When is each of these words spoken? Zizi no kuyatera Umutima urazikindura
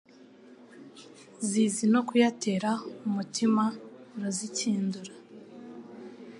Zizi 1.49 1.85
no 1.93 2.01
kuyatera 2.07 2.69
Umutima 3.07 3.63
urazikindura 4.15 5.13